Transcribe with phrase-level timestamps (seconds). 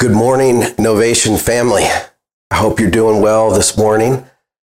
[0.00, 1.82] Good morning, Novation family.
[2.50, 4.24] I hope you're doing well this morning.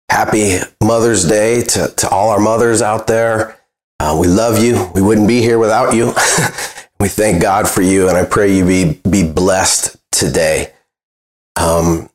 [0.09, 3.55] Happy Mother's Day to, to all our mothers out there.
[4.00, 4.89] Uh, we love you.
[4.95, 6.07] We wouldn't be here without you.
[7.00, 10.73] we thank God for you, and I pray you be, be blessed today.
[11.55, 12.09] Um,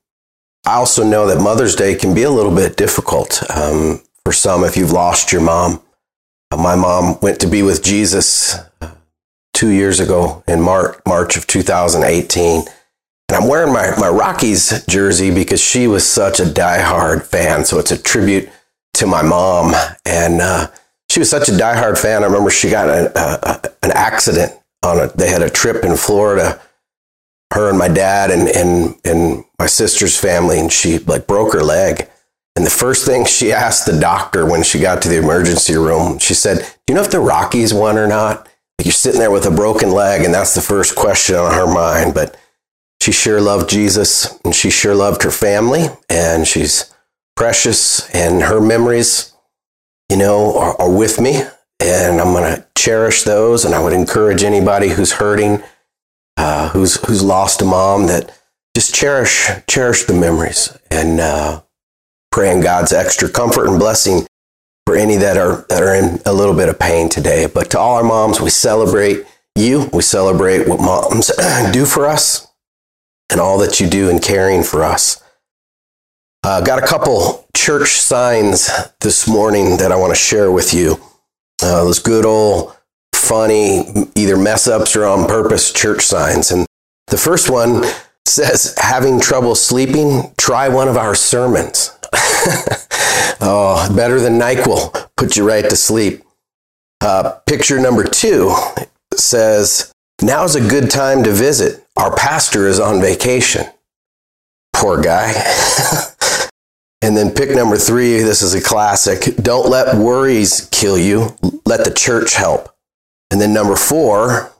[0.67, 4.65] I also know that Mother's Day can be a little bit difficult um, for some
[4.65, 5.81] if you've lost your mom.
[6.51, 8.91] Uh, my mom went to be with Jesus uh,
[9.53, 12.65] two years ago in March, March of 2018.
[13.29, 17.65] And I'm wearing my, my Rockies jersey because she was such a diehard fan.
[17.65, 18.51] So it's a tribute
[18.95, 19.75] to my mom.
[20.05, 20.69] And uh,
[21.11, 22.23] she was such a diehard fan.
[22.23, 24.53] I remember she got a, a, an accident
[24.83, 26.61] on a, they had a trip in Florida,
[27.53, 30.61] her and my dad and, and, and my sister's family.
[30.61, 32.09] And she like broke her leg.
[32.57, 36.19] And the first thing she asked the doctor when she got to the emergency room,
[36.19, 38.49] she said, Do you know if the Rockies won or not?
[38.83, 42.15] You're sitting there with a broken leg, and that's the first question on her mind.
[42.15, 42.37] But
[43.05, 46.91] she sure loved Jesus and she sure loved her family and she's
[47.37, 49.35] precious and her memories,
[50.09, 51.43] you know, are, are with me
[51.81, 53.67] and I'm going to cherish those.
[53.67, 55.63] And I would encourage anybody who's hurting,
[56.39, 58.41] uh, who's, who's lost a mom that
[58.75, 61.61] just cherish, cherish the memories and, uh,
[62.33, 64.27] praying God's extra comfort and blessing
[64.87, 67.49] for any that are, that are in a little bit of pain today.
[67.53, 69.91] But to all our moms, we celebrate you.
[69.93, 71.31] We celebrate what moms
[71.73, 72.49] do for us
[73.31, 75.23] and all that you do in caring for us.
[76.45, 78.69] Uh, got a couple church signs
[79.01, 81.01] this morning that I want to share with you.
[81.63, 82.77] Uh, those good old
[83.15, 86.51] funny, either mess ups or on purpose church signs.
[86.51, 86.67] And
[87.07, 87.85] the first one
[88.27, 91.97] says, having trouble sleeping, try one of our sermons.
[93.41, 96.23] oh, better than NyQuil, put you right to sleep.
[97.01, 98.55] Uh, picture number two
[99.15, 101.87] says, now's a good time to visit.
[101.97, 103.67] Our pastor is on vacation.
[104.73, 105.33] Poor guy.
[107.03, 109.37] and then pick number three this is a classic.
[109.37, 112.75] Don't let worries kill you, let the church help.
[113.31, 114.53] And then number four,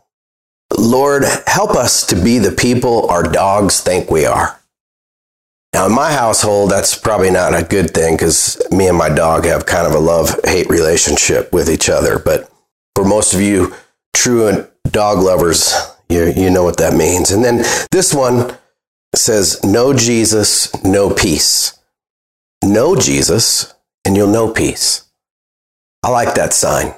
[0.77, 4.61] Lord, help us to be the people our dogs think we are.
[5.73, 9.45] Now, in my household, that's probably not a good thing because me and my dog
[9.45, 12.19] have kind of a love hate relationship with each other.
[12.19, 12.49] But
[12.95, 13.75] for most of you
[14.15, 15.75] true dog lovers,
[16.09, 17.31] you, you know what that means.
[17.31, 18.57] And then this one
[19.15, 21.79] says, No Jesus, no peace.
[22.63, 23.75] Know Jesus,
[24.05, 25.05] and you'll know peace.
[26.03, 26.95] I like that sign.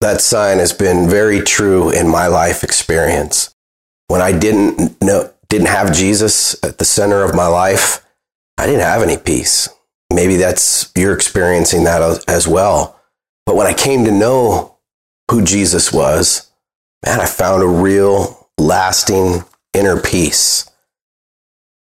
[0.00, 3.54] That sign has been very true in my life experience.
[4.06, 8.04] When I didn't know, didn't have Jesus at the center of my life,
[8.56, 9.68] I didn't have any peace.
[10.12, 13.00] Maybe that's you're experiencing that as well.
[13.44, 14.76] But when I came to know
[15.30, 16.47] who Jesus was,
[17.04, 19.44] man, I found a real lasting
[19.74, 20.70] inner peace.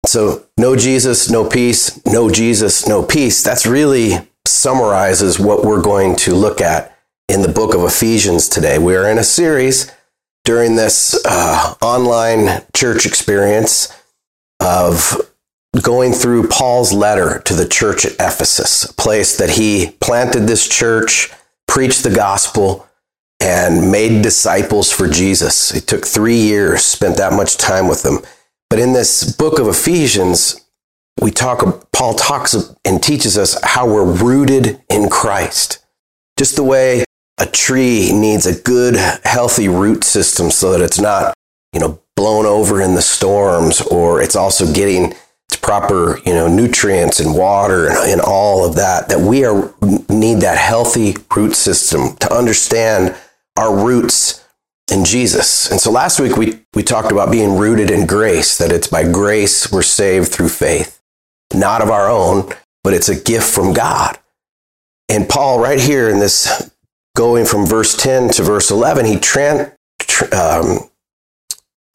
[0.06, 3.41] So, no Jesus, no peace, no Jesus, no peace.
[3.41, 6.97] That's really summarizes what we're going to look at
[7.29, 8.78] in the book of Ephesians today.
[8.78, 9.91] We're in a series
[10.44, 13.97] during this uh, online church experience
[14.59, 15.22] of
[15.81, 20.68] going through Paul's letter to the church at Ephesus, a place that he planted this
[20.68, 21.31] church,
[21.68, 22.88] preached the gospel,
[23.39, 25.73] and made disciples for Jesus.
[25.73, 28.19] It took three years, spent that much time with them.
[28.69, 30.61] But in this book of Ephesians,
[31.21, 32.55] we talk, Paul talks
[32.85, 35.83] and teaches us how we're rooted in Christ.
[36.38, 37.03] Just the way
[37.38, 41.33] a tree needs a good, healthy root system so that it's not,
[41.73, 45.13] you know, blown over in the storms or it's also getting
[45.63, 49.74] proper, you know, nutrients and water and, and all of that, that we are,
[50.09, 53.16] need that healthy root system to understand
[53.57, 54.46] our roots
[54.91, 55.72] in Jesus.
[55.72, 59.09] And so last week we, we talked about being rooted in grace, that it's by
[59.09, 61.01] grace we're saved through faith,
[61.53, 62.51] not of our own,
[62.84, 64.19] but it's a gift from God.
[65.09, 66.72] And Paul, right here in this,
[67.16, 69.74] going from verse 10 to verse 11, he, tran,
[70.34, 70.90] um,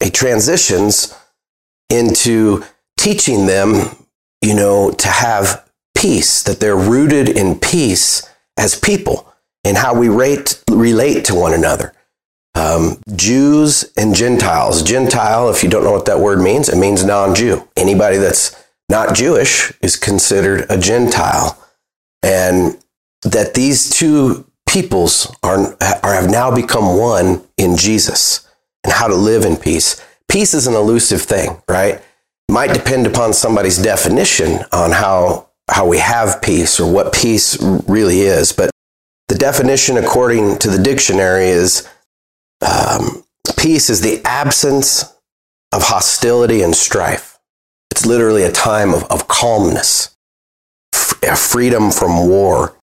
[0.03, 1.15] he transitions
[1.91, 2.65] into
[2.99, 3.97] teaching them,
[4.43, 8.29] you know, to have peace, that they're rooted in peace
[8.59, 9.33] as people
[9.65, 11.95] and how we rate, relate to one another.
[12.55, 14.83] Um, Jews and Gentiles.
[14.83, 17.69] Gentile, if you don't know what that word means, it means non Jew.
[17.77, 18.57] Anybody that's
[18.89, 21.57] not Jewish is considered a Gentile.
[22.23, 22.79] And
[23.23, 28.49] that these two peoples are, are have now become one in Jesus
[28.85, 30.05] and how to live in peace.
[30.29, 32.03] Peace is an elusive thing, right?
[32.59, 38.23] Might depend upon somebody's definition on how how we have peace or what peace really
[38.23, 38.69] is, but
[39.29, 41.89] the definition, according to the dictionary, is
[42.61, 43.23] um,
[43.57, 45.05] peace is the absence
[45.71, 47.39] of hostility and strife.
[47.93, 50.17] It's literally a time of, of calmness,
[50.93, 52.77] f- freedom from war.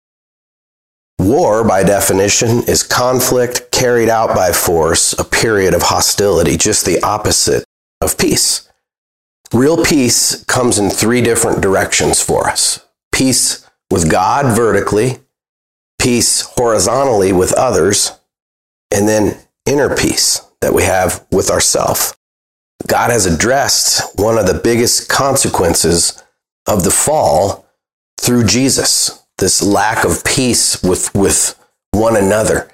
[1.18, 7.02] War, by definition, is conflict carried out by force, a period of hostility, just the
[7.02, 7.66] opposite
[8.02, 8.70] of peace.
[9.54, 12.80] Real peace comes in three different directions for us
[13.12, 15.20] peace with God vertically,
[16.00, 18.20] peace horizontally with others,
[18.90, 22.16] and then inner peace that we have with ourselves.
[22.88, 26.24] God has addressed one of the biggest consequences
[26.68, 27.68] of the fall
[28.20, 31.60] through Jesus, this lack of peace with, with
[31.92, 32.72] one another.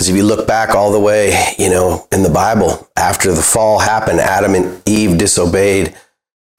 [0.00, 3.42] Because if you look back all the way, you know, in the Bible, after the
[3.42, 5.94] fall happened, Adam and Eve disobeyed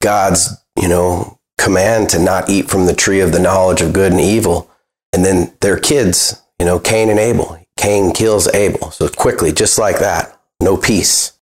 [0.00, 4.12] God's, you know, command to not eat from the tree of the knowledge of good
[4.12, 4.70] and evil.
[5.12, 7.58] And then their kids, you know, Cain and Abel.
[7.76, 8.92] Cain kills Abel.
[8.92, 11.32] So quickly, just like that, no peace.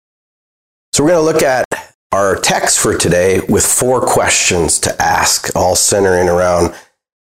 [0.95, 1.67] So we're going to look at
[2.13, 6.75] our text for today with four questions to ask, all centering around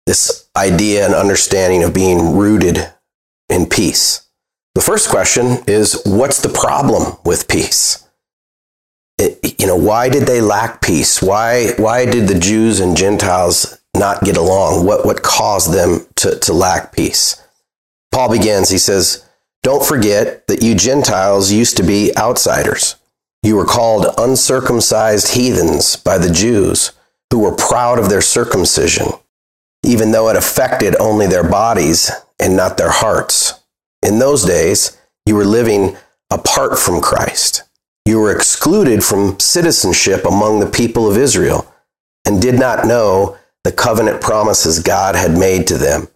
[0.05, 2.93] this idea and understanding of being rooted
[3.49, 4.28] in peace.
[4.75, 8.07] The first question is what's the problem with peace?
[9.19, 11.21] It, you know, why did they lack peace?
[11.21, 14.87] Why why did the Jews and Gentiles not get along?
[14.87, 17.43] What what caused them to, to lack peace?
[18.13, 19.25] Paul begins, he says,
[19.63, 22.97] Don't forget that you Gentiles used to be outsiders.
[23.43, 26.93] You were called uncircumcised heathens by the Jews,
[27.31, 29.07] who were proud of their circumcision,
[29.85, 32.11] even though it affected only their bodies
[32.41, 33.58] and not their hearts.
[34.03, 34.97] In those days,
[35.27, 35.97] you were living
[36.31, 37.65] apart from Christ.
[38.05, 41.73] You were excluded from citizenship among the people of Israel
[42.25, 46.09] and did not know the covenant promises God had made to them.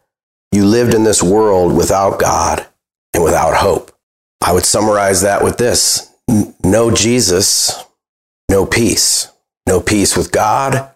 [0.53, 2.67] You lived in this world without God
[3.15, 3.91] and without hope.
[4.41, 6.11] I would summarize that with this
[6.65, 7.85] no Jesus,
[8.49, 9.29] no peace.
[9.67, 10.91] No peace with God,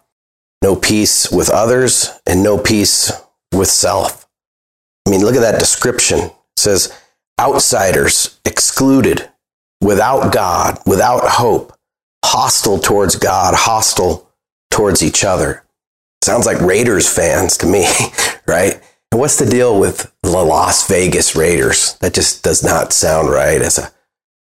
[0.61, 3.11] no peace with others, and no peace
[3.53, 4.27] with self.
[5.07, 6.31] I mean, look at that description.
[6.57, 6.91] Says,
[7.39, 9.29] outsiders, excluded,
[9.81, 11.73] without God, without hope,
[12.25, 14.29] hostile towards God, hostile
[14.71, 15.63] towards each other.
[16.23, 17.87] Sounds like Raiders fans to me,
[18.47, 18.81] right?
[19.11, 21.93] What's the deal with the Las Vegas Raiders?
[22.01, 23.91] That just does not sound right as a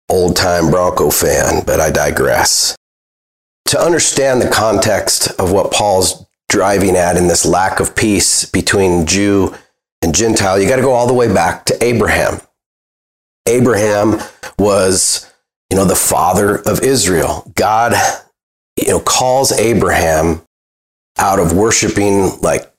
[0.10, 2.76] old time Bronco fan, but I digress.
[3.68, 9.06] To understand the context of what Paul's driving at in this lack of peace between
[9.06, 9.56] Jew
[10.02, 12.42] and Gentile, you got to go all the way back to Abraham.
[13.48, 14.20] Abraham
[14.58, 15.32] was,
[15.70, 17.52] you know, the father of Israel.
[17.56, 17.94] God,
[18.78, 20.42] you know, calls Abraham
[21.18, 22.72] out of worshiping like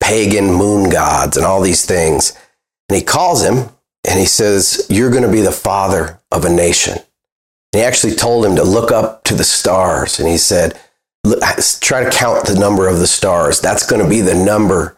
[0.00, 2.36] pagan moon gods and all these things.
[2.88, 3.70] And he calls him
[4.06, 6.94] and he says, You're going to be the father of a nation.
[6.94, 10.20] And he actually told him to look up to the stars.
[10.20, 10.78] And he said,
[11.80, 13.60] Try to count the number of the stars.
[13.60, 14.95] That's going to be the number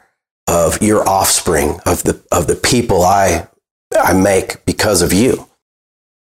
[0.48, 3.46] of your offspring, of the, of the people I,
[3.94, 5.46] I make because of you.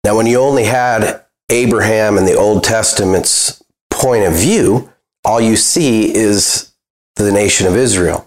[0.04, 4.90] Now, when you only had Abraham and the Old Testament's point of view,
[5.24, 6.72] all you see is
[7.16, 8.26] the nation of Israel,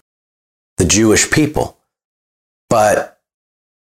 [0.78, 1.78] the Jewish people.
[2.70, 3.20] But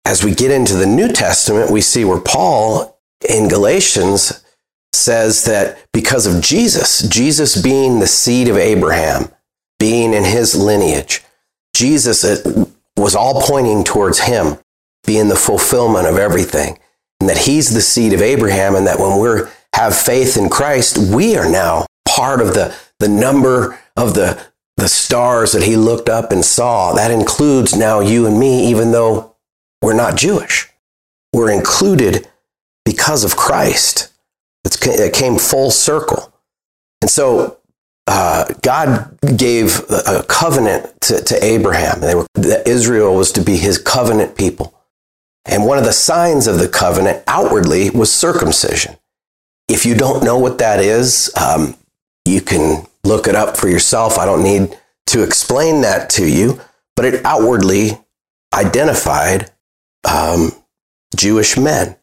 [0.05, 2.99] as we get into the New Testament, we see where Paul
[3.29, 4.44] in Galatians
[4.93, 9.30] says that because of Jesus, Jesus being the seed of Abraham,
[9.78, 11.24] being in his lineage,
[11.75, 12.25] Jesus
[12.97, 14.59] was all pointing towards him
[15.04, 16.78] being the fulfillment of everything,
[17.21, 20.97] and that he's the seed of Abraham, and that when we have faith in Christ,
[20.97, 24.40] we are now part of the, the number of the,
[24.76, 26.95] the stars that he looked up and saw.
[26.95, 29.35] That includes now you and me, even though
[29.83, 30.69] we're not Jewish.
[31.33, 32.28] We're included
[32.85, 34.12] because of Christ.
[34.64, 36.33] It's, it came full circle.
[37.02, 37.59] And so
[38.06, 42.00] uh, God gave a covenant to, to Abraham.
[42.00, 42.26] They were,
[42.66, 44.75] Israel was to be his covenant people.
[45.46, 48.96] And one of the signs of the covenant outwardly was circumcision.
[49.68, 51.76] If you don't know what that is, um,
[52.26, 54.18] you can look it up for yourself.
[54.18, 56.61] I don't need to explain that to you,
[56.96, 57.99] but it outwardly
[58.54, 59.50] identified
[60.11, 60.52] um,
[61.16, 61.96] Jewish men.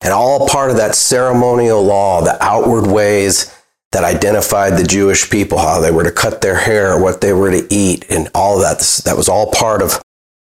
[0.00, 3.54] And all part of that ceremonial law, the outward ways
[3.92, 7.50] that identified the Jewish people, how they were to cut their hair, what they were
[7.50, 8.78] to eat, and all that.
[9.04, 10.00] That was all part of,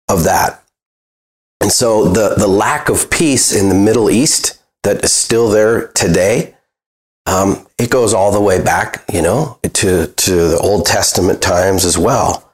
[0.10, 0.64] of that.
[1.60, 5.88] And so the, the lack of peace in the Middle East that is still there
[5.90, 6.56] today,
[7.26, 11.86] um, it goes all the way back, you know, to, to the Old Testament times
[11.86, 12.52] as well.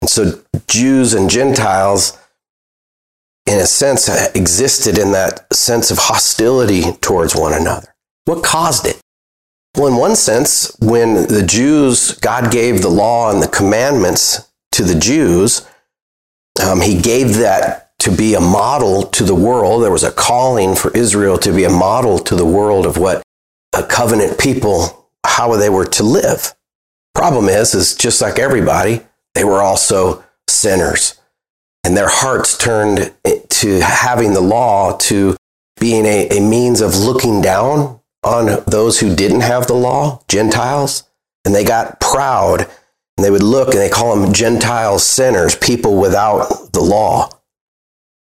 [0.00, 2.18] And so Jews and Gentiles
[3.48, 7.94] in a sense, existed in that sense of hostility towards one another.
[8.26, 9.00] What caused it?
[9.78, 14.82] Well, in one sense, when the Jews, God gave the law and the commandments to
[14.82, 15.68] the Jews,
[16.60, 19.84] um, he gave that to be a model to the world.
[19.84, 23.22] There was a calling for Israel to be a model to the world of what
[23.72, 26.56] a covenant people, how they were to live.
[27.14, 29.02] Problem is, is just like everybody,
[29.34, 31.20] they were also sinners.
[31.84, 35.36] And their hearts turned to having the law to
[35.78, 37.97] being a, a means of looking down
[38.28, 41.04] on those who didn't have the law, Gentiles.
[41.44, 42.60] And they got proud
[43.16, 47.30] and they would look and they call them Gentile sinners, people without the law.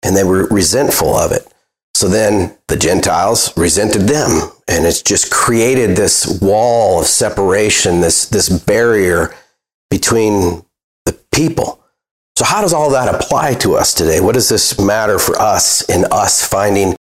[0.04, 1.46] And they were resentful of it.
[1.94, 4.52] So then the Gentiles resented them.
[4.68, 9.36] And it's just created this wall of separation, this, this barrier
[9.90, 10.64] between
[11.06, 11.84] the people.
[12.40, 14.22] So, how does all that apply to us today?
[14.22, 16.96] What does this matter for us in us finding,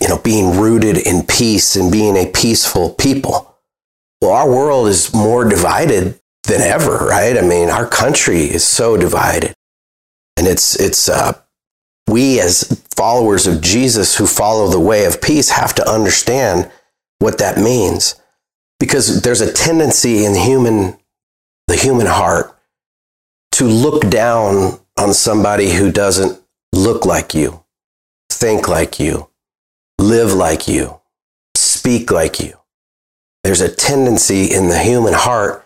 [0.00, 3.58] you know, being rooted in peace and being a peaceful people?
[4.20, 7.36] Well, our world is more divided than ever, right?
[7.36, 9.54] I mean, our country is so divided.
[10.36, 11.40] And it's, it's, uh,
[12.08, 16.70] we as followers of Jesus who follow the way of peace have to understand
[17.18, 18.14] what that means.
[18.80, 20.96] Because there's a tendency in human,
[21.66, 22.56] the human heart
[23.52, 26.40] to look down on somebody who doesn't
[26.72, 27.64] look like you,
[28.30, 29.28] think like you,
[29.98, 31.00] live like you,
[31.56, 32.54] speak like you.
[33.44, 35.64] There's a tendency in the human heart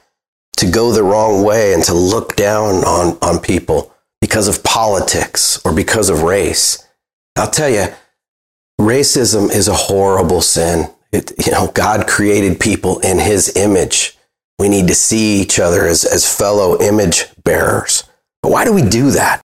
[0.58, 5.60] to go the wrong way and to look down on, on people because of politics
[5.64, 6.86] or because of race.
[7.36, 7.86] I'll tell you,
[8.80, 10.90] racism is a horrible sin.
[11.12, 14.16] It, you know, God created people in his image.
[14.58, 18.04] We need to see each other as, as fellow image bearers.
[18.42, 19.42] But why do we do that?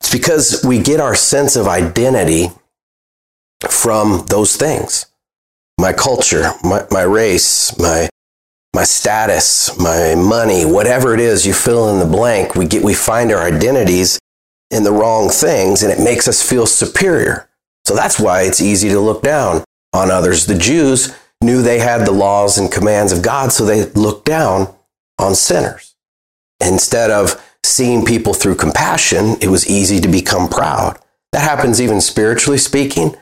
[0.00, 2.50] It's because we get our sense of identity
[3.68, 5.06] from those things.
[5.80, 8.08] My culture, my, my race, my
[8.74, 12.54] my status, my money, whatever it is, you fill in the blank.
[12.54, 14.18] We get, we find our identities
[14.70, 17.48] in the wrong things and it makes us feel superior.
[17.86, 20.46] So that's why it's easy to look down on others.
[20.46, 24.74] The Jews knew they had the laws and commands of God, so they looked down
[25.18, 25.94] on sinners.
[26.60, 30.98] Instead of seeing people through compassion, it was easy to become proud.
[31.32, 33.16] That happens even spiritually speaking.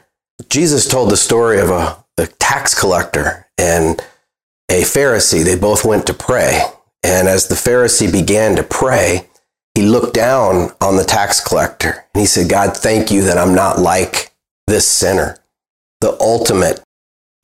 [0.49, 2.05] Jesus told the story of a,
[2.39, 4.01] tax collector and
[4.71, 5.45] a Pharisee.
[5.45, 6.63] They both went to pray.
[7.03, 9.29] And as the Pharisee began to pray,
[9.75, 13.55] he looked down on the tax collector and he said, God, thank you that I'm
[13.55, 14.33] not like
[14.67, 15.37] this sinner.
[16.01, 16.83] The ultimate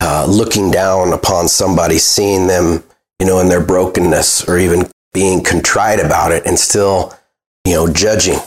[0.00, 2.82] uh, looking down upon somebody, seeing them,
[3.20, 7.14] you know, in their brokenness or even being contrite about it and still,
[7.66, 8.38] you know, judging.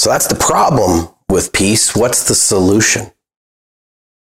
[0.00, 1.94] So that's the problem with peace.
[1.94, 3.10] What's the solution?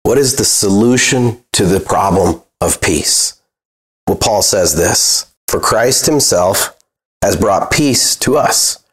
[0.03, 3.41] What is the solution to the problem of peace.
[4.07, 6.77] Well, Paul says this For Christ himself
[7.23, 8.85] has brought peace to us.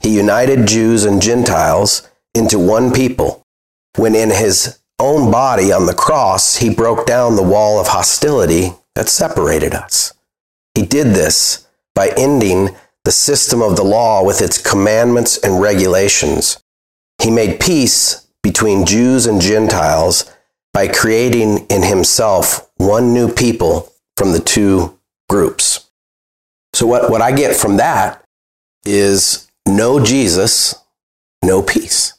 [0.00, 3.42] He united Jews and Gentiles into one people
[3.96, 8.72] when in his own body on the cross he broke down the wall of hostility
[8.94, 10.12] that separated us.
[10.74, 16.62] He did this by ending the system of the law with its commandments and regulations.
[17.22, 20.30] He made peace between Jews and Gentiles
[20.74, 24.98] by creating in himself one new people from the two
[25.30, 25.88] groups.
[26.74, 28.22] So, what, what I get from that
[28.84, 30.74] is no Jesus,
[31.42, 32.12] no peace.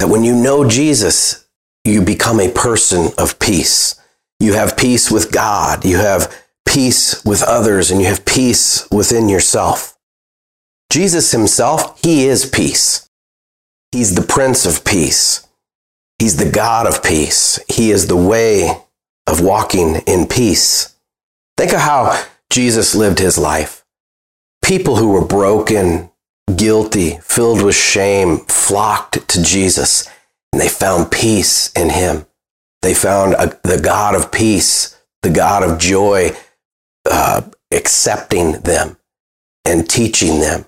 [0.00, 1.46] That when you know Jesus,
[1.84, 4.00] you become a person of peace.
[4.40, 6.34] You have peace with God, you have
[6.66, 9.96] peace with others, and you have peace within yourself.
[10.90, 13.08] Jesus himself, he is peace.
[13.92, 15.46] He's the Prince of Peace.
[16.18, 17.58] He's the God of peace.
[17.68, 18.70] He is the way
[19.26, 20.96] of walking in peace.
[21.56, 23.84] Think of how Jesus lived his life.
[24.62, 26.10] People who were broken,
[26.56, 30.08] guilty, filled with shame, flocked to Jesus,
[30.52, 32.26] and they found peace in him.
[32.82, 36.30] They found a, the God of peace, the God of joy,
[37.10, 37.42] uh,
[37.72, 38.96] accepting them
[39.64, 40.66] and teaching them.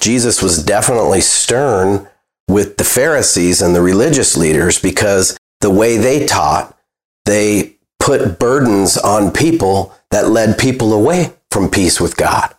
[0.00, 2.08] Jesus was definitely stern
[2.48, 6.76] with the Pharisees and the religious leaders because the way they taught,
[7.24, 12.54] they put burdens on people that led people away from peace with God.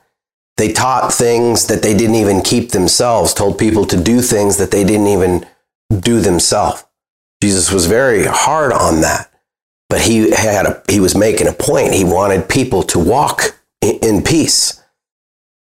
[0.58, 4.72] They taught things that they didn't even keep themselves, told people to do things that
[4.72, 5.46] they didn't even
[6.00, 6.86] do themselves.
[7.42, 9.32] Jesus was very hard on that,
[9.90, 11.94] but he had a, he was making a point.
[11.94, 14.82] He wanted people to walk in, in peace.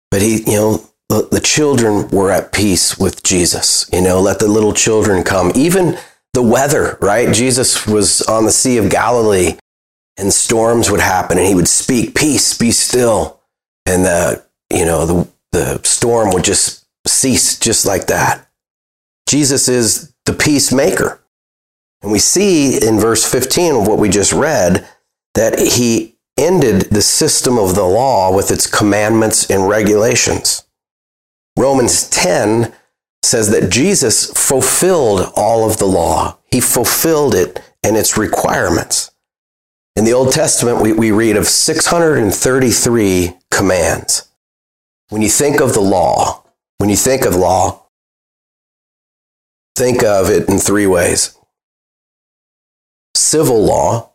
[0.09, 3.89] But he, you know, the, the children were at peace with Jesus.
[3.93, 5.51] You know, let the little children come.
[5.55, 5.97] Even
[6.33, 7.33] the weather, right?
[7.33, 9.57] Jesus was on the Sea of Galilee
[10.17, 13.39] and storms would happen and he would speak, peace, be still.
[13.85, 18.47] And the, you know, the, the storm would just cease just like that.
[19.27, 21.21] Jesus is the peacemaker.
[22.01, 24.87] And we see in verse 15 of what we just read
[25.33, 30.64] that he ended the system of the law with its commandments and regulations.
[31.57, 32.73] Romans 10
[33.23, 36.37] says that Jesus fulfilled all of the law.
[36.51, 39.11] He fulfilled it and its requirements.
[39.95, 44.29] In the Old Testament, we, we read of 633 commands.
[45.09, 46.43] When you think of the law,
[46.77, 47.85] when you think of law,
[49.75, 51.37] think of it in three ways
[53.15, 54.11] civil law,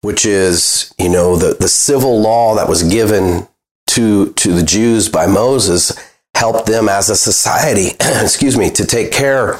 [0.00, 3.46] which is, you know, the, the civil law that was given
[3.88, 5.92] to, to the Jews by Moses
[6.38, 9.54] helped them as a society, excuse me, to take care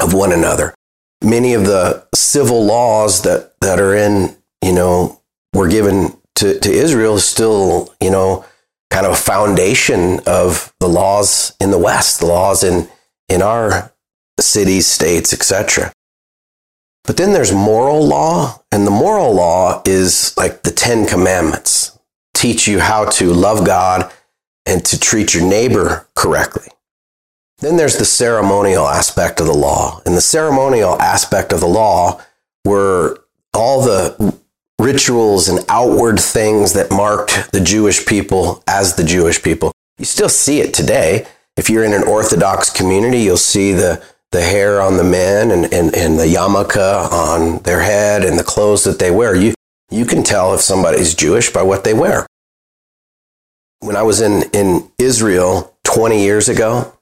[0.00, 0.74] of one another.
[1.22, 5.22] Many of the civil laws that, that are in, you know,
[5.54, 8.44] were given to, to Israel is still, you know,
[8.90, 12.88] kind of a foundation of the laws in the West, the laws in,
[13.28, 13.92] in our
[14.40, 15.92] cities, states, etc.
[17.04, 21.96] But then there's moral law, and the moral law is like the Ten Commandments
[22.34, 24.12] teach you how to love God
[24.66, 26.68] and to treat your neighbor correctly.
[27.58, 30.02] Then there's the ceremonial aspect of the law.
[30.04, 32.20] And the ceremonial aspect of the law
[32.64, 33.20] were
[33.54, 34.36] all the
[34.78, 39.72] rituals and outward things that marked the Jewish people as the Jewish people.
[39.98, 41.26] You still see it today.
[41.56, 45.72] If you're in an Orthodox community, you'll see the the hair on the men and,
[45.72, 49.34] and, and the yarmulke on their head and the clothes that they wear.
[49.34, 49.54] You,
[49.90, 52.26] you can tell if somebody's Jewish by what they wear.
[53.80, 56.92] When I was in, in Israel 20 years ago,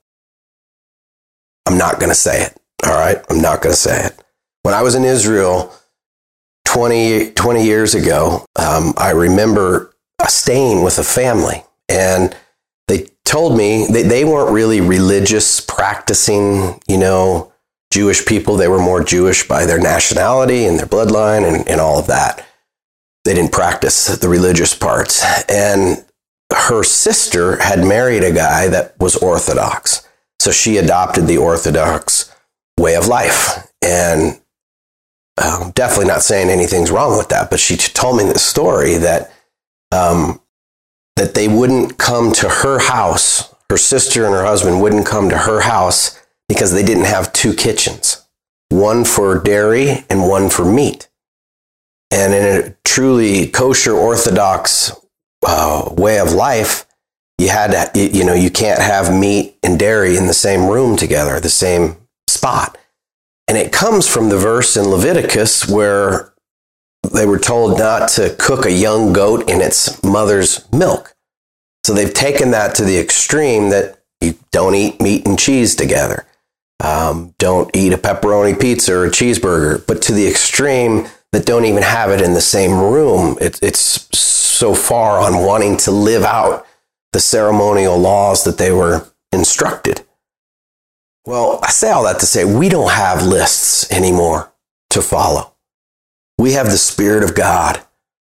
[1.66, 2.56] I'm not going to say it.
[2.84, 3.24] All right.
[3.30, 4.22] I'm not going to say it.
[4.62, 5.74] When I was in Israel
[6.66, 9.94] 20, 20 years ago, um, I remember
[10.28, 12.36] staying with a family and
[12.88, 17.52] they told me that they weren't really religious, practicing, you know,
[17.92, 18.56] Jewish people.
[18.56, 22.44] They were more Jewish by their nationality and their bloodline and, and all of that.
[23.24, 25.24] They didn't practice the religious parts.
[25.48, 26.04] And
[26.54, 30.06] her sister had married a guy that was Orthodox.
[30.40, 32.34] So she adopted the Orthodox
[32.78, 33.70] way of life.
[33.82, 34.40] And
[35.42, 39.32] um, definitely not saying anything's wrong with that, but she told me the story that
[39.90, 40.40] um,
[41.16, 43.54] that they wouldn't come to her house.
[43.70, 47.54] Her sister and her husband wouldn't come to her house because they didn't have two
[47.54, 48.24] kitchens,
[48.68, 51.08] one for dairy and one for meat.
[52.10, 54.92] And in a truly kosher Orthodox
[55.46, 56.86] uh, way of life,
[57.38, 60.96] you had to, you know, you can't have meat and dairy in the same room
[60.96, 61.96] together, the same
[62.28, 62.78] spot.
[63.48, 66.32] And it comes from the verse in Leviticus where
[67.12, 71.14] they were told not to cook a young goat in its mother's milk.
[71.84, 76.26] So they've taken that to the extreme that you don't eat meat and cheese together.
[76.82, 81.64] Um, don't eat a pepperoni pizza or a cheeseburger, but to the extreme that don't
[81.64, 83.36] even have it in the same room.
[83.40, 86.66] It, it's so far on wanting to live out
[87.12, 90.04] the ceremonial laws that they were instructed.
[91.26, 94.52] Well, I say all that to say we don't have lists anymore
[94.90, 95.54] to follow.
[96.38, 97.82] We have the Spirit of God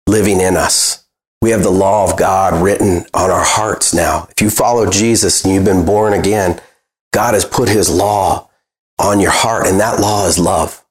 [0.07, 1.05] living in us.
[1.41, 4.27] We have the law of God written on our hearts now.
[4.29, 6.61] If you follow Jesus and you've been born again,
[7.13, 8.49] God has put his law
[8.99, 10.84] on your heart, and that law is love.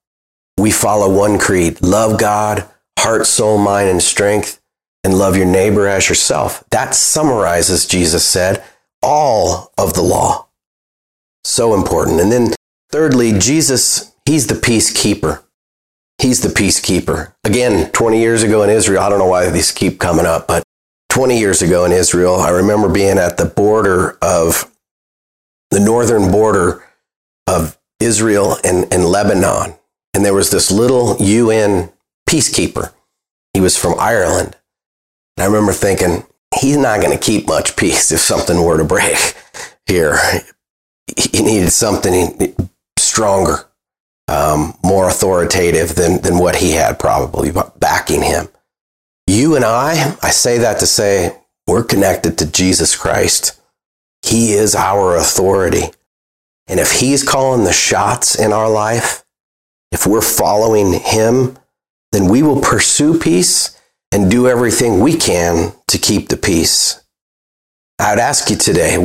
[0.56, 4.60] We follow one creed love God, heart, soul, mind, and strength,
[5.02, 6.64] and love your neighbor as yourself.
[6.70, 8.64] That summarizes, Jesus said,
[9.02, 10.48] all of the law.
[11.44, 12.20] So important.
[12.20, 12.54] And then,
[12.90, 15.42] thirdly, Jesus, he's the peacekeeper.
[16.18, 17.34] He's the peacekeeper.
[17.44, 20.62] Again, 20 years ago in Israel, I don't know why these keep coming up, but
[21.10, 24.70] 20 years ago in Israel, I remember being at the border of
[25.70, 26.84] the northern border
[27.46, 29.74] of Israel and, and Lebanon.
[30.14, 31.92] And there was this little UN
[32.28, 32.92] peacekeeper.
[33.52, 34.56] He was from Ireland.
[35.36, 36.24] And I remember thinking,
[36.60, 39.34] he's not going to keep much peace if something were to break
[39.86, 40.16] here.
[41.16, 42.54] He needed something
[42.98, 43.68] stronger
[44.28, 48.48] um, more authoritative than, than what he had, probably backing him.
[49.26, 53.60] You and I, I say that to say we're connected to Jesus Christ.
[54.22, 55.84] He is our authority.
[56.66, 59.23] And if he's calling the shots in our life,
[59.94, 61.56] if we're following him,
[62.10, 63.80] then we will pursue peace
[64.10, 67.00] and do everything we can to keep the peace.
[68.00, 68.96] I'd ask you today,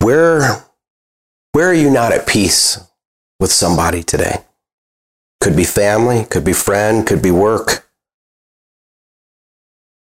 [0.00, 0.64] where,
[1.52, 2.80] where are you not at peace
[3.40, 4.38] with somebody today?
[5.42, 7.86] Could be family, could be friend, could be work.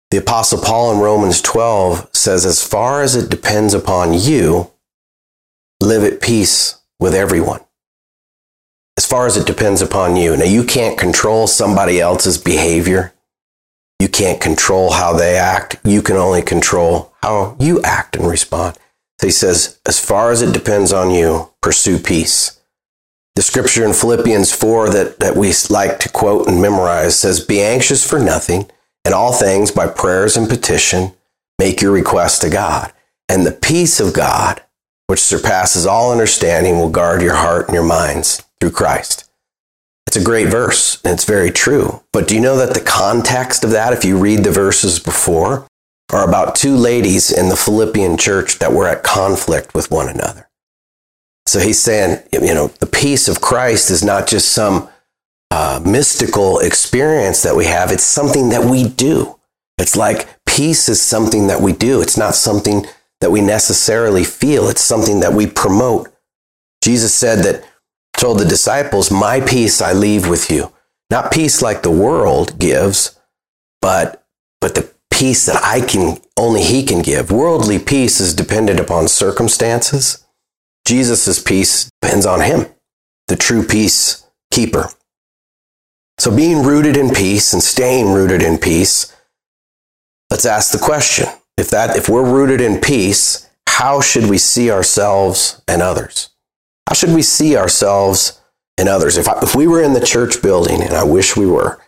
[0.10, 4.72] The Apostle Paul in Romans 12 says, As far as it depends upon you,
[5.80, 7.63] live at peace with everyone.
[8.98, 10.38] As far as it depends upon you.
[10.38, 13.14] Now, you can't control somebody else's behavior.
[14.00, 15.78] You can't control how they act.
[15.84, 18.78] You can only control how you act and respond.
[19.20, 22.60] So he says, as far as it depends on you, pursue peace.
[23.36, 27.62] The scripture in Philippians 4 that, that we like to quote and memorize says, Be
[27.62, 28.70] anxious for nothing,
[29.06, 31.14] and all things by prayers and petition,
[31.58, 32.94] make your request to God.
[33.28, 34.62] And the peace of God,
[35.08, 39.30] which surpasses all understanding, will guard your heart and your minds through Christ.
[40.08, 42.02] It's a great verse, and it's very true.
[42.14, 45.68] But do you know that the context of that, if you read the verses before,
[46.14, 50.48] are about two ladies in the Philippian church that were at conflict with one another?
[51.46, 54.88] So he's saying, you know, the peace of Christ is not just some
[55.52, 59.38] uh, mystical experience that we have, it's something that we do.
[59.78, 62.86] It's like peace is something that we do, it's not something
[63.20, 66.14] that we necessarily feel, it's something that we promote.
[66.82, 67.66] Jesus said that
[68.18, 70.74] told the disciples, My peace I leave with you.
[71.10, 73.20] Not peace like the world gives,
[73.82, 74.26] but,
[74.62, 77.32] but the peace that I can, only He can give.
[77.32, 80.26] Worldly peace is dependent upon circumstances.
[80.86, 82.66] Jesus' peace depends on Him,
[83.28, 84.90] the true peace keeper.
[86.18, 89.16] So being rooted in peace and staying rooted in peace,
[90.30, 91.28] let's ask the question.
[91.58, 96.30] If that if we're rooted in peace, how should we see ourselves and others?
[96.88, 98.42] How should we see ourselves
[98.78, 99.18] and others?
[99.18, 101.82] If, I, if we were in the church building, and I wish we were,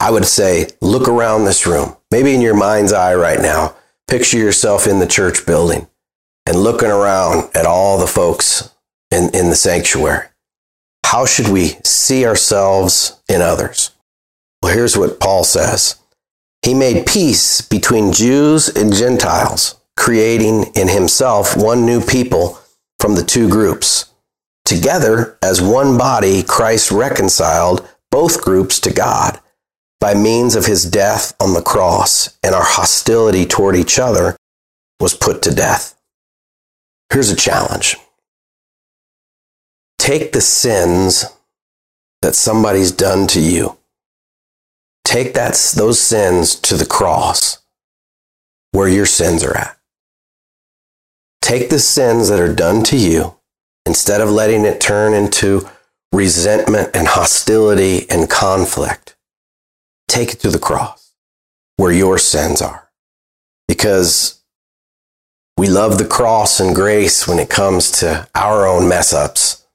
[0.00, 1.96] I would say, look around this room.
[2.10, 3.74] Maybe in your mind's eye right now,
[4.06, 5.88] picture yourself in the church building
[6.46, 8.74] and looking around at all the folks
[9.10, 10.26] in, in the sanctuary.
[11.04, 13.90] How should we see ourselves in others?
[14.62, 15.96] Well, here's what Paul says
[16.62, 22.58] He made peace between Jews and Gentiles, creating in himself one new people
[23.00, 24.07] from the two groups
[24.68, 29.40] Together, as one body, Christ reconciled both groups to God
[29.98, 34.36] by means of his death on the cross, and our hostility toward each other
[35.00, 35.98] was put to death.
[37.10, 37.96] Here's a challenge
[39.98, 41.24] take the sins
[42.20, 43.78] that somebody's done to you,
[45.02, 47.56] take that, those sins to the cross
[48.72, 49.78] where your sins are at.
[51.40, 53.37] Take the sins that are done to you
[53.88, 55.68] instead of letting it turn into
[56.12, 59.16] resentment and hostility and conflict,
[60.06, 61.14] take it to the cross
[61.78, 62.90] where your sins are.
[63.66, 64.42] Because
[65.56, 69.66] we love the cross and grace when it comes to our own mess ups.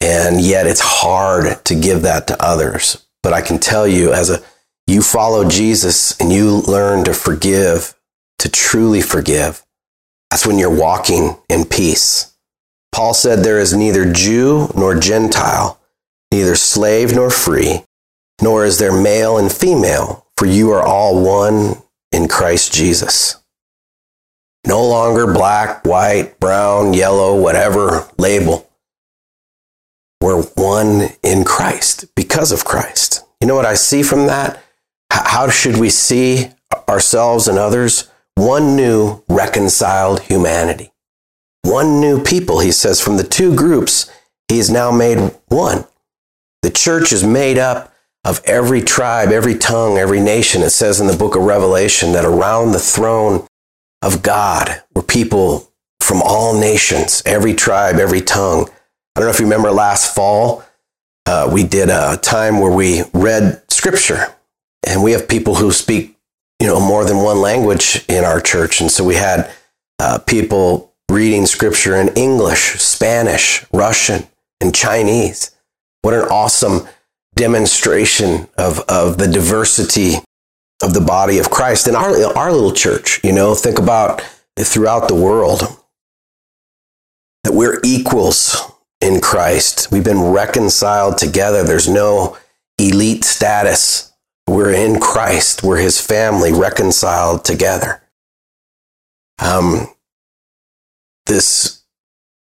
[0.00, 3.06] And yet it's hard to give that to others.
[3.22, 4.42] But I can tell you, as a
[4.86, 7.94] you follow Jesus and you learn to forgive,
[8.38, 9.62] to truly forgive,
[10.30, 12.27] that's when you're walking in peace.
[12.98, 15.78] Paul said, There is neither Jew nor Gentile,
[16.32, 17.84] neither slave nor free,
[18.42, 21.80] nor is there male and female, for you are all one
[22.10, 23.36] in Christ Jesus.
[24.66, 28.68] No longer black, white, brown, yellow, whatever label.
[30.20, 33.24] We're one in Christ because of Christ.
[33.40, 34.60] You know what I see from that?
[35.12, 36.50] How should we see
[36.88, 38.10] ourselves and others?
[38.34, 40.90] One new reconciled humanity
[41.62, 44.10] one new people, he says, from the two groups,
[44.48, 45.84] he he's now made one.
[46.62, 47.92] The church is made up
[48.24, 50.62] of every tribe, every tongue, every nation.
[50.62, 53.46] It says in the book of Revelation that around the throne
[54.02, 58.68] of God were people from all nations, every tribe, every tongue.
[59.14, 60.64] I don't know if you remember last fall,
[61.26, 64.34] uh, we did a time where we read scripture,
[64.86, 66.16] and we have people who speak,
[66.60, 69.50] you know, more than one language in our church, and so we had
[69.98, 74.26] uh, people reading scripture in English, Spanish, Russian,
[74.60, 75.50] and Chinese.
[76.02, 76.86] What an awesome
[77.34, 80.14] demonstration of, of the diversity
[80.82, 83.20] of the body of Christ in our, our little church.
[83.24, 84.22] You know, think about
[84.58, 85.62] throughout the world
[87.44, 88.56] that we're equals
[89.00, 89.90] in Christ.
[89.90, 91.62] We've been reconciled together.
[91.62, 92.36] There's no
[92.78, 94.12] elite status.
[94.46, 95.62] We're in Christ.
[95.62, 98.02] We're his family reconciled together.
[99.38, 99.88] Um,
[101.28, 101.82] this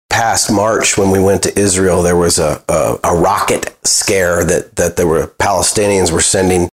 [0.10, 4.76] past March when we went to Israel, there was a, a, a, rocket scare that,
[4.76, 6.68] that there were Palestinians were sending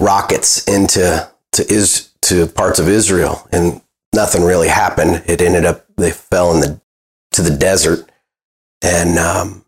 [0.00, 3.80] rockets into to is to parts of Israel and
[4.14, 5.22] nothing really happened.
[5.26, 6.80] It ended up they fell in the
[7.32, 8.08] to the desert
[8.82, 9.64] and um,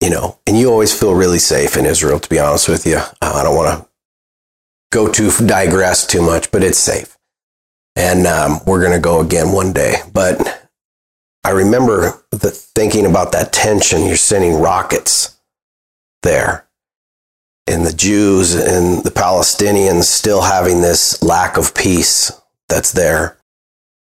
[0.00, 2.96] you know, and you always feel really safe in Israel, to be honest with you.
[2.96, 3.88] Uh, I don't want to
[4.90, 7.16] go to digress too much, but it's safe.
[7.96, 9.96] And um, we're going to go again one day.
[10.12, 10.59] But
[11.44, 14.04] I remember the, thinking about that tension.
[14.04, 15.38] You're sending rockets
[16.22, 16.66] there,
[17.66, 22.30] and the Jews and the Palestinians still having this lack of peace
[22.68, 23.38] that's there.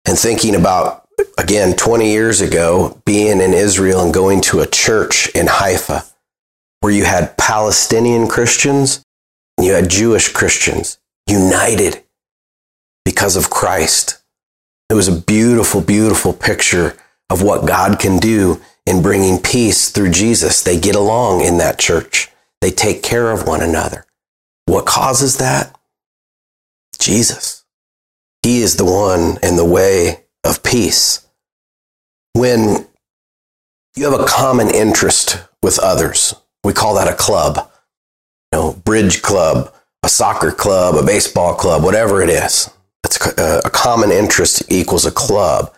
[0.06, 1.06] And thinking about,
[1.38, 6.06] again, 20 years ago, being in Israel and going to a church in Haifa
[6.80, 9.04] where you had Palestinian Christians
[9.58, 12.04] and you had Jewish Christians united
[13.04, 14.24] because of Christ.
[14.90, 16.96] It was a beautiful, beautiful picture
[17.30, 20.64] of what God can do in bringing peace through Jesus.
[20.64, 22.30] They get along in that church.
[22.62, 24.06] They take care of one another.
[24.66, 25.78] What causes that?
[27.00, 27.66] Jesus.
[28.44, 31.28] He is the one in the way of peace.
[32.34, 32.88] When
[33.96, 37.70] you have a common interest with others, we call that a club.
[38.54, 42.70] You know, bridge club, a soccer club, a baseball club, whatever it is.
[43.04, 45.74] It's a, a common interest equals a club.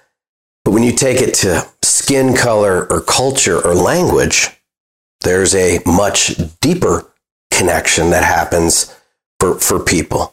[0.70, 4.50] But when you take it to skin color or culture or language,
[5.22, 7.12] there's a much deeper
[7.50, 8.96] connection that happens
[9.40, 10.32] for, for people.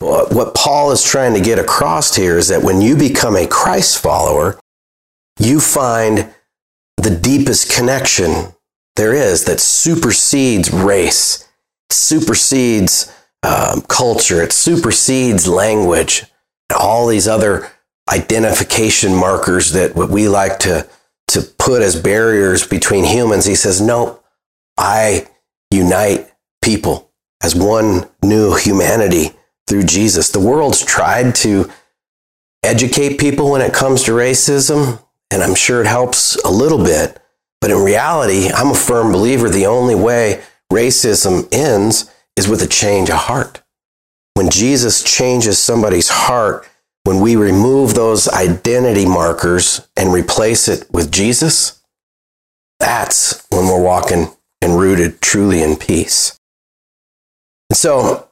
[0.00, 4.02] What Paul is trying to get across here is that when you become a Christ
[4.02, 4.60] follower,
[5.38, 6.34] you find
[6.98, 8.52] the deepest connection
[8.96, 11.48] there is that supersedes race,
[11.90, 13.10] supersedes
[13.42, 16.26] um, culture, it supersedes language,
[16.78, 17.70] all these other
[18.10, 20.88] identification markers that we like to,
[21.28, 23.46] to put as barriers between humans.
[23.46, 24.20] He says, no,
[24.76, 25.26] I
[25.70, 26.30] unite
[26.62, 27.10] people
[27.42, 29.32] as one new humanity
[29.66, 30.30] through Jesus.
[30.30, 31.70] The world's tried to
[32.62, 37.20] educate people when it comes to racism, and I'm sure it helps a little bit.
[37.60, 42.66] But in reality, I'm a firm believer the only way racism ends is with a
[42.66, 43.62] change of heart.
[44.34, 46.68] When Jesus changes somebody's heart,
[47.04, 51.82] when we remove those identity markers and replace it with Jesus,
[52.80, 54.28] that's when we're walking
[54.60, 56.38] and rooted truly in peace.
[57.70, 58.28] And so,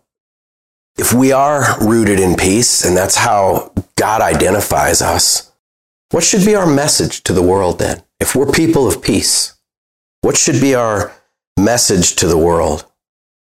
[0.98, 5.52] if we are rooted in peace, and that's how God identifies us,
[6.10, 8.02] what should be our message to the world then?
[8.20, 9.54] If we're people of peace,
[10.22, 11.12] what should be our
[11.58, 12.86] message to the world?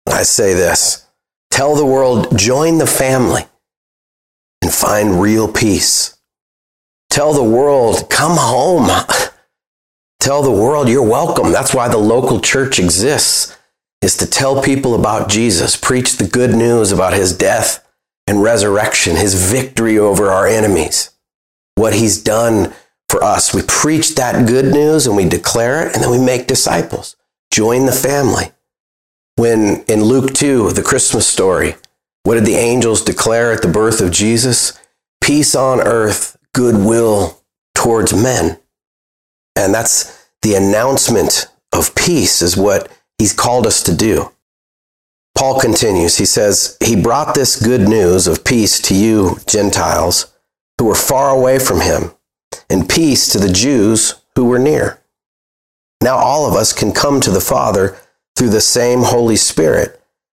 [0.07, 1.07] I say this
[1.49, 3.45] tell the world, join the family
[4.65, 6.17] and find real peace.
[7.12, 8.88] Tell the world, come home.
[10.19, 11.51] Tell the world you're welcome.
[11.51, 13.56] That's why the local church exists,
[14.01, 17.88] is to tell people about Jesus, preach the good news about his death
[18.25, 21.12] and resurrection, his victory over our enemies,
[21.75, 22.73] what he's done
[23.08, 23.54] for us.
[23.54, 27.15] We preach that good news and we declare it, and then we make disciples.
[27.54, 28.45] Join the family.
[29.36, 31.75] When in Luke 2, the Christmas story,
[32.25, 34.77] what did the angels declare at the birth of Jesus?
[35.21, 37.39] Peace on earth, goodwill
[37.75, 38.57] towards men.
[39.55, 44.31] And that's the announcement of peace, is what he's called us to do.
[45.35, 50.33] Paul continues, he says, He brought this good news of peace to you, Gentiles,
[50.79, 52.11] who were far away from him,
[52.71, 54.99] and peace to the Jews who were near.
[56.01, 57.95] Now all of us can come to the Father
[58.35, 60.01] through the same Holy Spirit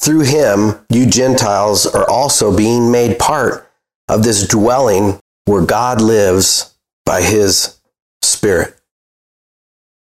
[0.00, 3.70] Through him, you Gentiles are also being made part
[4.08, 7.78] of this dwelling where God lives by his
[8.22, 8.74] Spirit.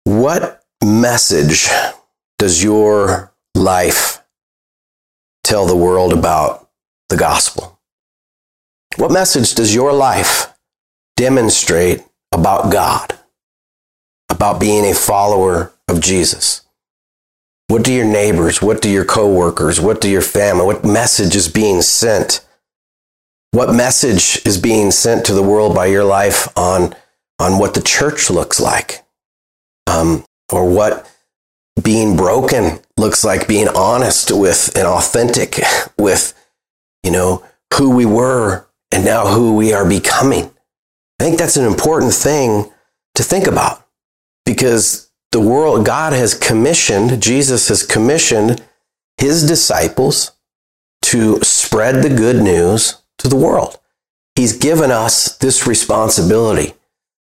[0.03, 1.67] What message
[2.37, 4.21] does your life
[5.43, 6.69] tell the world about
[7.09, 7.79] the gospel?
[8.97, 10.53] What message does your life
[11.15, 13.13] demonstrate about God,
[14.29, 16.64] about being a follower of Jesus?
[17.67, 21.47] What do your neighbors, what do your coworkers, what do your family, what message is
[21.47, 22.45] being sent?
[23.51, 26.95] What message is being sent to the world by your life on,
[27.39, 29.03] on what the church looks like?
[29.87, 31.09] Um, or what
[31.81, 35.59] being broken looks like being honest with and authentic
[35.97, 36.33] with,
[37.03, 40.51] you know, who we were and now who we are becoming.
[41.19, 42.71] I think that's an important thing
[43.15, 43.85] to think about
[44.45, 45.04] because
[45.35, 48.63] the world, God has commissioned, Jesus has commissioned
[49.17, 50.31] his disciples
[51.01, 53.77] to spread the good news to the world.
[54.37, 56.73] He's given us this responsibility.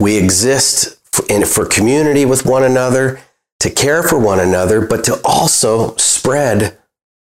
[0.01, 0.99] We exist
[1.31, 3.21] in, for community with one another,
[3.61, 6.77] to care for one another, but to also spread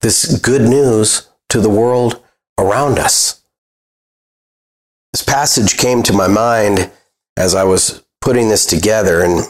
[0.01, 2.21] this good news to the world
[2.59, 3.45] around us.
[5.13, 6.91] This passage came to my mind
[7.37, 9.47] as I was putting this together, and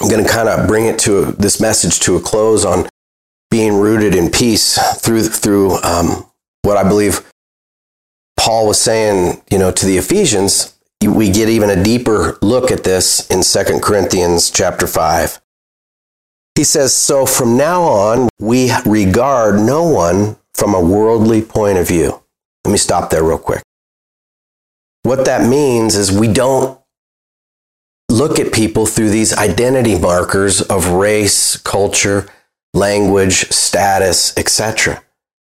[0.00, 2.88] I'm going to kind of bring it to this message to a close on
[3.50, 6.26] being rooted in peace through through um,
[6.62, 7.30] what I believe
[8.38, 10.76] Paul was saying, you know, to the Ephesians.
[11.02, 15.40] We get even a deeper look at this in 2 Corinthians chapter 5.
[16.54, 21.88] He says, So from now on, we regard no one from a worldly point of
[21.88, 22.22] view.
[22.64, 23.62] Let me stop there real quick.
[25.02, 26.79] What that means is we don't
[28.10, 32.26] look at people through these identity markers of race, culture,
[32.74, 35.02] language, status, etc.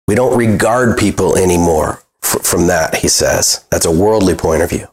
[0.08, 3.66] We don't regard people anymore from that, he says.
[3.70, 4.88] That's a worldly point of view.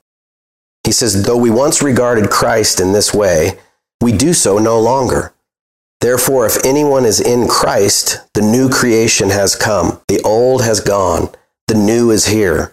[0.84, 3.58] He says, though we once regarded Christ in this way,
[4.00, 5.32] we do so no longer.
[6.00, 10.00] Therefore, if anyone is in Christ, the new creation has come.
[10.08, 11.28] The old has gone.
[11.68, 12.72] The new is here.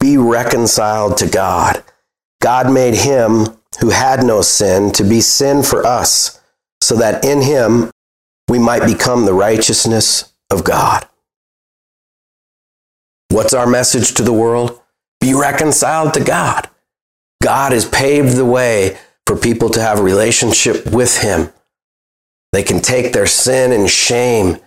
[0.00, 1.84] be reconciled to God.
[2.40, 3.46] God made him
[3.80, 6.40] who had no sin to be sin for us,
[6.80, 7.90] so that in him
[8.48, 11.06] we might become the righteousness of God.
[13.28, 14.80] What's our message to the world?
[15.20, 16.68] Be reconciled to God.
[17.42, 21.52] God has paved the way for people to have a relationship with him
[22.52, 24.58] they can take their sin and shame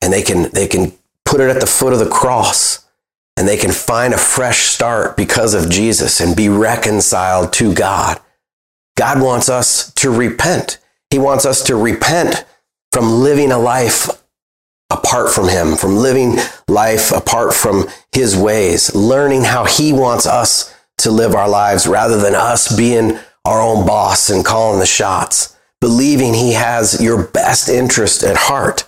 [0.00, 0.92] and they can, they can
[1.24, 2.86] put it at the foot of the cross
[3.38, 8.20] and they can find a fresh start because of Jesus and be reconciled to God.
[8.96, 10.78] God wants us to repent.
[11.10, 12.44] He wants us to repent
[12.90, 14.10] from living a life
[14.90, 20.74] apart from Him, from living life apart from His ways, learning how He wants us
[20.98, 25.56] to live our lives rather than us being our own boss and calling the shots
[25.80, 28.84] believing He has your best interest at heart.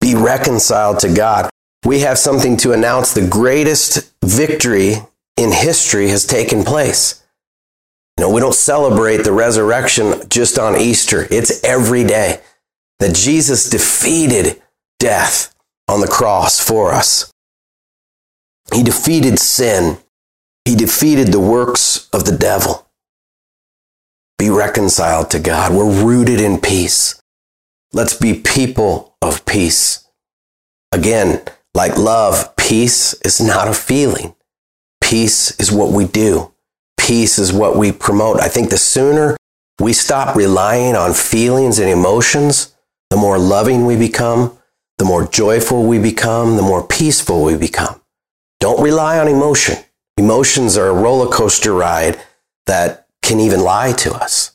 [0.00, 1.50] Be reconciled to God.
[1.84, 3.12] We have something to announce.
[3.12, 4.94] The greatest victory
[5.36, 7.22] in history has taken place.
[8.18, 11.26] You know, we don't celebrate the resurrection just on Easter.
[11.30, 12.40] It's every day
[12.98, 14.62] that Jesus defeated
[14.98, 15.54] death
[15.88, 17.32] on the cross for us.
[18.72, 19.98] He defeated sin.
[20.64, 22.86] He defeated the works of the devil
[24.42, 25.72] be reconciled to God.
[25.72, 27.22] We're rooted in peace.
[27.92, 30.04] Let's be people of peace.
[30.90, 31.42] Again,
[31.74, 34.34] like love, peace is not a feeling.
[35.00, 36.52] Peace is what we do.
[36.98, 38.40] Peace is what we promote.
[38.40, 39.36] I think the sooner
[39.80, 42.74] we stop relying on feelings and emotions,
[43.10, 44.56] the more loving we become,
[44.98, 48.00] the more joyful we become, the more peaceful we become.
[48.60, 49.76] Don't rely on emotion.
[50.16, 52.20] Emotions are a roller coaster ride
[52.66, 54.52] that can even lie to us.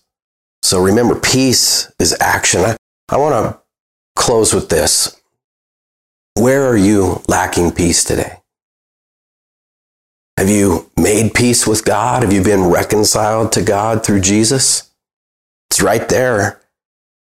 [0.61, 2.61] So remember, peace is action.
[2.61, 2.77] I,
[3.09, 3.59] I want to
[4.15, 5.19] close with this.
[6.37, 8.37] Where are you lacking peace today?
[10.37, 12.21] Have you made peace with God?
[12.21, 14.91] Have you been reconciled to God through Jesus?
[15.71, 16.61] It's right there.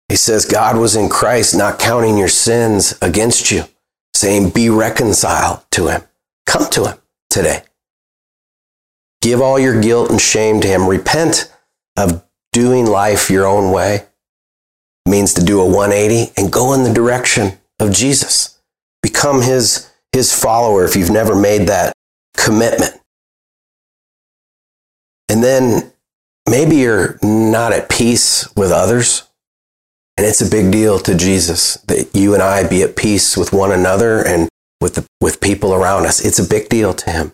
[0.10, 3.64] He says God was in Christ, not counting your sins against you,
[4.14, 6.04] saying, Be reconciled to Him.
[6.46, 6.98] Come to Him
[7.32, 7.64] today.
[9.24, 10.88] Give all your guilt and shame to Him.
[10.88, 11.52] Repent
[11.98, 14.06] of doing life your own way.
[15.06, 18.59] It means to do a 180 and go in the direction of Jesus.
[19.02, 21.94] Become His, His follower if you've never made that
[22.38, 23.00] commitment.
[25.30, 25.92] And then
[26.50, 29.24] maybe you're not at peace with others.
[30.18, 33.54] And it's a big deal to Jesus that you and I be at peace with
[33.54, 34.50] one another and
[34.82, 36.24] with, the, with people around us.
[36.26, 37.32] It's a big deal to him.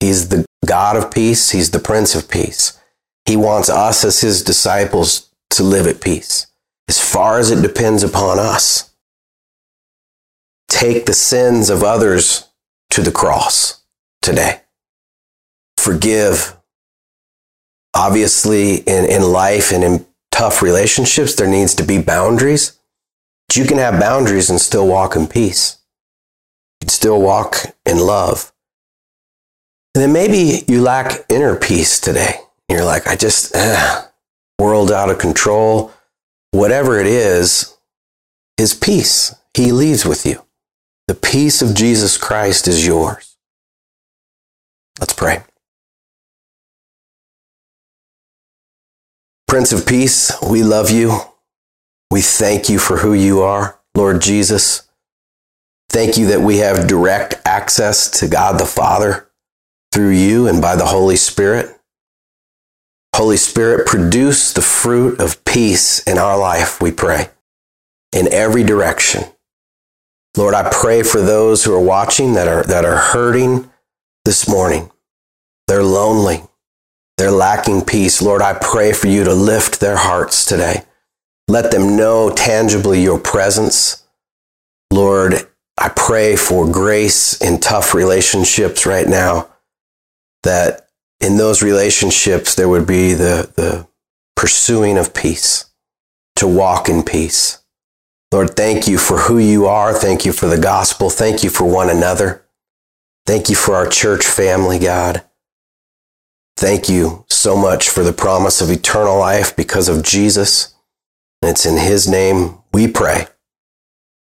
[0.00, 1.50] He's the God of peace.
[1.50, 2.80] He's the Prince of Peace.
[3.26, 6.48] He wants us as his disciples to live at peace
[6.88, 8.90] as far as it depends upon us.
[10.74, 12.48] Take the sins of others
[12.90, 13.84] to the cross
[14.20, 14.62] today.
[15.78, 16.56] Forgive.
[17.94, 22.76] Obviously, in, in life and in tough relationships, there needs to be boundaries.
[23.46, 25.78] But you can have boundaries and still walk in peace.
[26.80, 27.54] You can still walk
[27.86, 28.52] in love.
[29.94, 32.40] And then maybe you lack inner peace today.
[32.68, 34.02] You're like, I just, eh,
[34.58, 35.92] world out of control.
[36.50, 37.76] Whatever it is,
[38.58, 40.44] is peace, he leaves with you.
[41.08, 43.36] The peace of Jesus Christ is yours.
[45.00, 45.42] Let's pray.
[49.48, 51.18] Prince of Peace, we love you.
[52.10, 54.88] We thank you for who you are, Lord Jesus.
[55.90, 59.30] Thank you that we have direct access to God the Father
[59.92, 61.76] through you and by the Holy Spirit.
[63.16, 67.30] Holy Spirit, produce the fruit of peace in our life, we pray,
[68.12, 69.24] in every direction.
[70.36, 73.70] Lord, I pray for those who are watching that are, that are hurting
[74.24, 74.90] this morning.
[75.68, 76.42] They're lonely.
[77.16, 78.20] They're lacking peace.
[78.20, 80.82] Lord, I pray for you to lift their hearts today.
[81.46, 84.04] Let them know tangibly your presence.
[84.92, 85.46] Lord,
[85.78, 89.48] I pray for grace in tough relationships right now,
[90.42, 90.88] that
[91.20, 93.86] in those relationships there would be the, the
[94.36, 95.66] pursuing of peace,
[96.36, 97.63] to walk in peace.
[98.34, 99.94] Lord, thank you for who you are.
[99.94, 101.08] Thank you for the gospel.
[101.08, 102.44] Thank you for one another.
[103.26, 105.22] Thank you for our church family, God.
[106.56, 110.74] Thank you so much for the promise of eternal life because of Jesus.
[111.42, 113.28] And it's in his name we pray.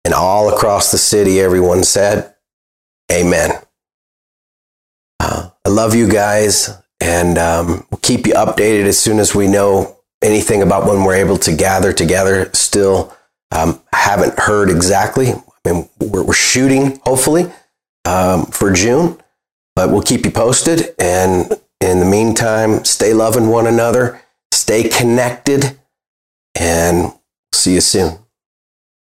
[0.05, 2.35] And all across the city, everyone said,
[3.11, 3.63] Amen.
[5.19, 9.47] Uh, I love you guys, and um, we'll keep you updated as soon as we
[9.47, 12.51] know anything about when we're able to gather together.
[12.53, 13.11] Still
[13.53, 15.29] um, haven't heard exactly.
[15.29, 17.51] I mean, we're, we're shooting, hopefully,
[18.05, 19.17] um, for June,
[19.75, 20.93] but we'll keep you posted.
[20.99, 25.77] And in the meantime, stay loving one another, stay connected,
[26.55, 27.13] and
[27.53, 28.17] see you soon.